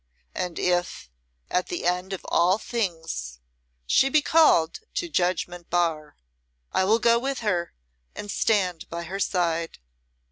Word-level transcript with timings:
And 0.33 0.57
if, 0.57 1.11
at 1.51 1.67
the 1.67 1.85
end 1.85 2.11
of 2.11 2.25
all 2.25 2.57
things, 2.57 3.39
she 3.85 4.09
be 4.09 4.23
called 4.23 4.79
to 4.95 5.09
Judgment 5.09 5.69
Bar, 5.69 6.15
I 6.73 6.85
will 6.85 6.97
go 6.97 7.19
with 7.19 7.41
her 7.41 7.75
and 8.15 8.31
stand 8.31 8.89
by 8.89 9.03
her 9.03 9.19
side. 9.19 9.77